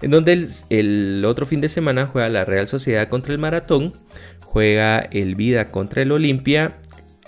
en 0.02 0.10
donde 0.10 0.48
el, 0.72 1.24
otro 1.28 1.46
fin 1.46 1.62
de 1.62 1.70
semana 1.70 2.08
juega 2.08 2.28
la 2.28 2.44
Real 2.44 2.68
Sociedad 2.68 3.08
contra 3.08 3.34
el 3.34 3.38
Maratón, 3.38 3.94
juega 4.40 4.98
el 4.98 5.36
Vida 5.36 5.70
contra 5.70 6.02
el 6.02 6.12
Olimpia, 6.12 6.78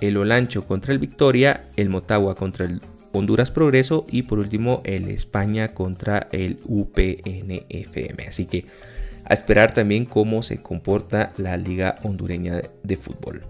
el 0.02 0.18
Olancho 0.18 0.66
contra 0.66 0.92
el 0.92 0.98
Victoria, 0.98 1.62
el 1.76 1.90
Motagua 1.90 2.34
contra 2.34 2.66
el 2.66 2.82
Honduras 3.12 3.52
Progreso 3.52 4.08
y 4.10 4.24
por 4.24 4.40
último 4.40 4.82
el 4.86 5.08
España 5.10 5.68
contra 5.68 6.30
el 6.32 6.58
UPNFM. 6.66 8.28
Así 8.28 8.48
que 8.48 8.66
a 9.28 9.34
esperar 9.34 9.74
también 9.74 10.06
cómo 10.06 10.42
se 10.44 10.62
comporta 10.62 11.30
la 11.38 11.58
Liga 11.58 11.96
Hondureña 12.04 12.62
de, 12.84 12.98
Fútbol. 12.98 13.44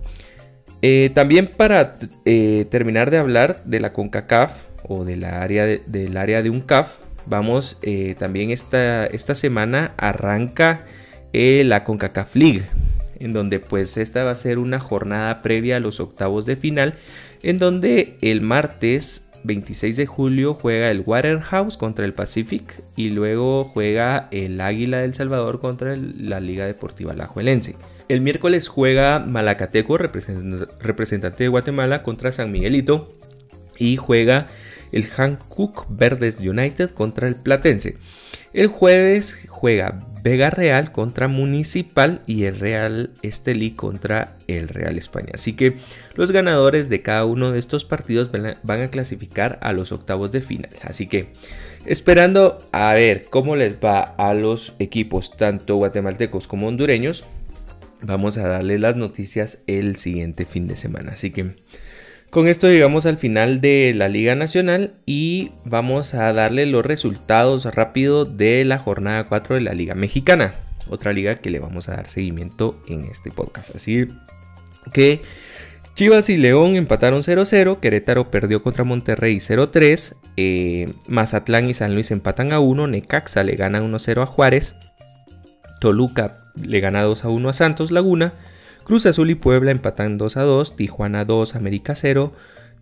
Eh, 0.82 1.12
también 1.14 1.48
para 1.48 1.96
eh, 2.26 2.66
terminar 2.70 3.12
de 3.12 3.18
hablar 3.18 3.64
de 3.64 3.80
la 3.80 3.94
CONCACAF 3.94 4.58
o 4.88 5.06
del 5.06 5.24
área 5.24 5.66
de, 5.66 5.82
del 5.86 6.18
área 6.18 6.42
de 6.42 6.50
un 6.50 6.62
CAF, 6.62 6.96
vamos 7.26 7.78
eh, 7.82 8.16
también 8.18 8.52
esta, 8.52 9.06
esta 9.06 9.36
semana 9.36 9.94
arranca 9.98 10.82
la 11.34 11.84
CONCACAF 11.84 12.36
League, 12.36 12.64
en 13.20 13.32
donde 13.32 13.60
pues 13.60 13.98
esta 13.98 14.24
va 14.24 14.32
a 14.32 14.36
ser 14.36 14.58
una 14.58 14.80
jornada 14.80 15.44
previa 15.44 15.78
a 15.78 15.80
los 15.80 16.00
octavos 16.00 16.48
de 16.48 16.56
final, 16.56 16.96
en 17.44 17.60
donde 17.60 18.18
el 18.22 18.42
martes 18.42 19.27
26 19.44 19.98
de 19.98 20.06
julio 20.06 20.54
juega 20.54 20.92
el 20.92 21.04
Waterhouse 21.06 21.78
contra 21.78 22.06
el 22.06 22.14
Pacific 22.14 22.82
y 22.96 23.10
luego 23.10 23.66
juega 23.66 24.28
el 24.32 24.60
Águila 24.62 25.00
del 25.00 25.14
Salvador 25.14 25.60
contra 25.60 25.96
la 25.96 26.40
Liga 26.40 26.66
Deportiva 26.66 27.14
Lajuelense. 27.14 27.76
El 28.10 28.22
miércoles 28.22 28.68
juega 28.68 29.20
Malacateco, 29.20 29.98
representante 29.98 31.44
de 31.44 31.50
Guatemala, 31.50 32.04
contra 32.04 32.32
San 32.32 32.52
Miguelito 32.52 33.18
y 33.78 33.98
juega 33.98 34.48
el 34.92 35.10
Hankook 35.10 35.88
Verdes 35.90 36.40
United 36.40 36.92
contra 36.92 37.28
el 37.28 37.36
Platense. 37.36 37.98
El 38.54 38.68
jueves 38.68 39.38
juega 39.50 40.07
Vega 40.24 40.50
Real 40.50 40.92
contra 40.92 41.28
Municipal 41.28 42.22
y 42.26 42.46
el 42.46 42.60
Real 42.60 43.12
Estelí 43.22 43.72
contra 43.72 44.36
el 44.48 44.68
Real 44.68 44.98
España. 44.98 45.32
Así 45.34 45.54
que 45.54 45.78
los 46.16 46.32
ganadores 46.32 46.90
de 46.90 47.02
cada 47.02 47.26
uno 47.26 47.52
de 47.52 47.60
estos 47.60 47.86
partidos 47.86 48.32
van 48.32 48.82
a 48.82 48.88
clasificar 48.90 49.60
a 49.62 49.74
los 49.74 49.92
octavos 49.92 50.32
de 50.32 50.42
final. 50.42 50.70
Así 50.82 51.08
que 51.08 51.34
esperando 51.86 52.58
a 52.72 52.94
ver 52.94 53.28
cómo 53.30 53.56
les 53.56 53.76
va 53.76 54.02
a 54.02 54.34
los 54.34 54.74
equipos 54.80 55.36
tanto 55.36 55.76
guatemaltecos 55.76 56.48
como 56.48 56.68
hondureños, 56.68 57.24
vamos 58.02 58.38
a 58.38 58.48
darles 58.48 58.80
las 58.80 58.96
noticias 58.96 59.64
el 59.68 59.98
siguiente 59.98 60.46
fin 60.46 60.68
de 60.68 60.78
semana. 60.78 61.14
Así 61.14 61.32
que 61.32 61.56
con 62.30 62.48
esto 62.48 62.68
llegamos 62.68 63.06
al 63.06 63.18
final 63.18 63.62
de 63.62 63.94
la 63.96 64.10
Liga 64.10 64.36
Nacional 64.36 64.94
y 65.06 65.52
vamos 65.64 66.14
a 66.14 66.34
darle 66.34 66.66
los 66.66 66.86
resultados 66.86 67.66
rápido 67.74 68.26
de 68.26 68.66
la 68.66 68.80
jornada 68.80 69.24
4 69.24 69.56
de 69.56 69.62
la 69.62 69.74
Liga 69.74 69.96
Mexicana. 69.96 70.54
Otra 70.90 71.14
liga 71.14 71.36
que 71.36 71.50
le 71.50 71.60
vamos 71.60 71.90
a 71.90 71.96
dar 71.96 72.10
seguimiento 72.10 72.82
en 72.88 73.06
este 73.06 73.32
podcast. 73.32 73.76
Así 73.76 74.08
que 74.94 75.22
Chivas 75.96 76.30
y 76.30 76.38
León 76.38 76.76
empataron 76.76 77.24
0-0, 77.24 77.80
Querétaro 77.80 78.30
perdió 78.30 78.62
contra 78.62 78.84
Monterrey 78.84 79.38
0-3, 79.38 80.16
eh, 80.38 80.94
Mazatlán 81.08 81.70
y 81.70 81.74
San 81.74 81.96
Luis 81.96 82.12
empatan 82.12 82.54
a 82.54 82.60
1, 82.60 82.86
Necaxa 82.86 83.44
le 83.44 83.56
gana 83.56 83.82
1-0 83.82 84.22
a 84.22 84.26
Juárez, 84.28 84.76
Toluca 85.80 86.52
le 86.56 86.80
gana 86.82 87.04
2-1 87.04 87.50
a 87.50 87.54
Santos 87.54 87.90
Laguna, 87.90 88.34
Cruz 88.88 89.06
Azul 89.06 89.30
y 89.30 89.36
Puebla 89.36 89.72
empatan 89.72 90.18
2 90.18 90.38
a 90.38 90.44
2, 90.44 90.78
Tijuana 90.78 91.26
2, 91.26 91.56
América 91.56 91.94
0, 91.94 92.32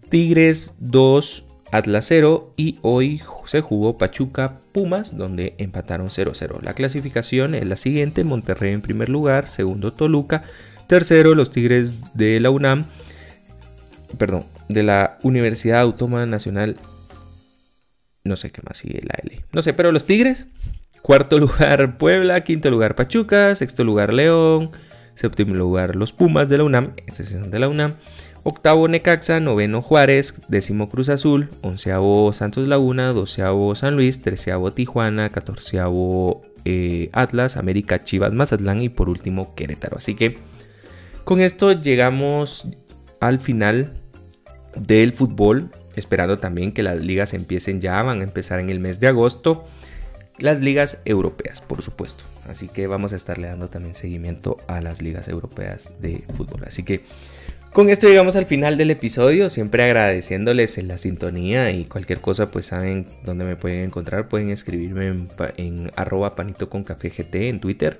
Tigres 0.07 0.75
2, 0.77 1.45
Atlas 1.71 2.05
0 2.07 2.53
y 2.55 2.77
hoy 2.83 3.23
se 3.45 3.61
jugó 3.61 3.97
Pachuca 3.97 4.59
Pumas 4.71 5.17
donde 5.17 5.55
empataron 5.57 6.09
0-0. 6.09 6.61
La 6.61 6.75
clasificación 6.75 7.55
es 7.55 7.65
la 7.65 7.75
siguiente, 7.75 8.23
Monterrey 8.23 8.71
en 8.71 8.81
primer 8.81 9.09
lugar, 9.09 9.49
segundo 9.49 9.93
Toluca, 9.93 10.43
tercero 10.85 11.33
los 11.33 11.49
Tigres 11.49 11.95
de 12.13 12.39
la 12.39 12.51
UNAM, 12.51 12.85
perdón, 14.19 14.45
de 14.69 14.83
la 14.83 15.17
Universidad 15.23 15.79
Autónoma 15.79 16.27
Nacional, 16.27 16.77
no 18.23 18.35
sé 18.35 18.51
qué 18.51 18.61
más 18.61 18.77
sigue 18.77 19.01
la 19.01 19.15
L, 19.23 19.43
no 19.53 19.63
sé, 19.63 19.73
pero 19.73 19.91
los 19.91 20.05
Tigres, 20.05 20.45
cuarto 21.01 21.39
lugar 21.39 21.97
Puebla, 21.97 22.41
quinto 22.41 22.69
lugar 22.69 22.93
Pachuca, 22.93 23.55
sexto 23.55 23.83
lugar 23.83 24.13
León, 24.13 24.69
Séptimo 25.15 25.55
lugar 25.55 25.95
los 25.95 26.13
Pumas 26.13 26.49
de 26.49 26.57
la 26.57 26.63
UNAM, 26.63 26.93
esta 27.07 27.23
sesión 27.23 27.49
de 27.49 27.59
la 27.59 27.69
UNAM. 27.69 27.95
Octavo 28.43 28.87
Necaxa, 28.87 29.39
noveno 29.39 29.81
Juárez, 29.81 30.39
décimo 30.47 30.87
Cruz 30.87 31.09
Azul, 31.09 31.49
onceavo 31.61 32.31
Santos 32.31 32.67
Laguna, 32.67 33.11
doceavo 33.11 33.73
San 33.73 33.95
Luis, 33.95 34.21
treceavo 34.21 34.71
Tijuana, 34.71 35.29
catorceavo 35.29 36.43
eh, 36.63 37.09
Atlas, 37.11 37.57
América, 37.57 38.03
Chivas, 38.03 38.35
Mazatlán 38.35 38.81
y 38.81 38.89
por 38.89 39.09
último 39.09 39.55
Querétaro. 39.55 39.97
Así 39.97 40.13
que 40.13 40.37
con 41.23 41.41
esto 41.41 41.71
llegamos 41.71 42.67
al 43.19 43.39
final 43.39 43.93
del 44.75 45.11
fútbol, 45.11 45.71
esperando 45.95 46.37
también 46.37 46.71
que 46.71 46.83
las 46.83 46.99
ligas 46.99 47.33
empiecen 47.33 47.81
ya, 47.81 48.01
van 48.03 48.21
a 48.21 48.23
empezar 48.23 48.59
en 48.59 48.69
el 48.69 48.79
mes 48.79 48.99
de 48.99 49.07
agosto 49.07 49.65
las 50.37 50.61
ligas 50.61 51.01
europeas, 51.05 51.61
por 51.61 51.81
supuesto. 51.81 52.23
Así 52.47 52.67
que 52.67 52.87
vamos 52.87 53.13
a 53.13 53.15
estarle 53.15 53.47
dando 53.47 53.69
también 53.69 53.95
seguimiento 53.95 54.57
a 54.67 54.81
las 54.81 55.01
ligas 55.01 55.27
europeas 55.27 55.91
de 55.99 56.23
fútbol. 56.35 56.63
Así 56.65 56.83
que 56.83 57.01
con 57.75 57.89
esto 57.89 58.07
llegamos 58.07 58.37
al 58.37 58.45
final 58.45 58.77
del 58.77 58.91
episodio, 58.91 59.49
siempre 59.49 59.83
agradeciéndoles 59.83 60.77
en 60.77 60.87
la 60.87 60.97
sintonía 60.97 61.71
y 61.71 61.83
cualquier 61.83 62.21
cosa 62.21 62.49
pues 62.49 62.67
saben 62.67 63.05
dónde 63.25 63.43
me 63.43 63.57
pueden 63.57 63.83
encontrar, 63.83 64.29
pueden 64.29 64.49
escribirme 64.49 65.07
en, 65.07 65.27
en 65.57 65.91
arroba 65.97 66.35
panito 66.35 66.69
con 66.69 66.85
café 66.85 67.11
en 67.33 67.59
Twitter 67.59 67.99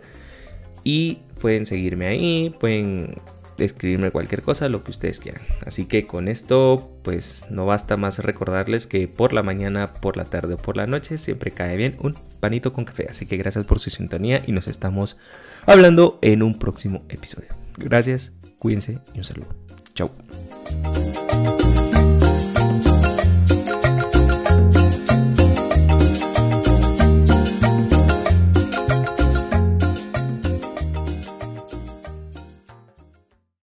y 0.85 1.17
pueden 1.41 1.65
seguirme 1.65 2.05
ahí, 2.05 2.55
pueden 2.57 3.15
escribirme 3.57 4.11
cualquier 4.11 4.41
cosa, 4.41 4.69
lo 4.69 4.83
que 4.83 4.91
ustedes 4.91 5.19
quieran. 5.19 5.41
Así 5.65 5.85
que 5.85 6.07
con 6.07 6.27
esto, 6.27 6.91
pues 7.03 7.45
no 7.49 7.65
basta 7.65 7.97
más 7.97 8.19
recordarles 8.19 8.87
que 8.87 9.07
por 9.07 9.33
la 9.33 9.43
mañana, 9.43 9.93
por 9.93 10.17
la 10.17 10.25
tarde 10.25 10.55
o 10.55 10.57
por 10.57 10.77
la 10.77 10.87
noche 10.87 11.17
siempre 11.17 11.51
cae 11.51 11.77
bien 11.77 11.95
un 11.99 12.15
panito 12.39 12.73
con 12.73 12.85
café. 12.85 13.07
Así 13.09 13.25
que 13.25 13.37
gracias 13.37 13.65
por 13.65 13.79
su 13.79 13.89
sintonía 13.89 14.43
y 14.45 14.51
nos 14.51 14.67
estamos 14.67 15.17
hablando 15.65 16.19
en 16.21 16.43
un 16.43 16.59
próximo 16.59 17.03
episodio. 17.09 17.49
Gracias, 17.77 18.33
cuídense 18.59 18.99
y 19.13 19.19
un 19.19 19.23
saludo. 19.23 19.47
Chao. 19.93 20.11